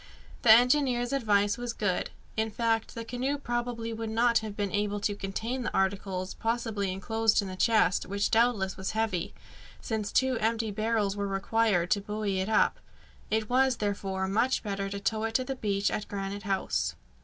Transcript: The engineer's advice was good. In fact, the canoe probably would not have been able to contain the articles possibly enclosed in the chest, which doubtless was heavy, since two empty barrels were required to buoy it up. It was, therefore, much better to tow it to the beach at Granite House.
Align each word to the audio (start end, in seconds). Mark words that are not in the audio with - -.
The 0.41 0.49
engineer's 0.51 1.13
advice 1.13 1.59
was 1.59 1.73
good. 1.73 2.09
In 2.35 2.49
fact, 2.49 2.95
the 2.95 3.05
canoe 3.05 3.37
probably 3.37 3.93
would 3.93 4.09
not 4.09 4.39
have 4.39 4.57
been 4.57 4.71
able 4.71 4.99
to 4.99 5.13
contain 5.13 5.61
the 5.61 5.73
articles 5.75 6.33
possibly 6.33 6.91
enclosed 6.91 7.39
in 7.39 7.47
the 7.47 7.55
chest, 7.55 8.07
which 8.07 8.31
doubtless 8.31 8.75
was 8.77 8.93
heavy, 8.97 9.35
since 9.79 10.11
two 10.11 10.39
empty 10.39 10.71
barrels 10.71 11.15
were 11.15 11.27
required 11.27 11.91
to 11.91 12.01
buoy 12.01 12.39
it 12.39 12.49
up. 12.49 12.79
It 13.29 13.47
was, 13.47 13.77
therefore, 13.77 14.27
much 14.27 14.63
better 14.63 14.89
to 14.89 14.99
tow 14.99 15.23
it 15.25 15.35
to 15.35 15.43
the 15.43 15.53
beach 15.55 15.91
at 15.91 16.07
Granite 16.07 16.41
House. 16.49 16.95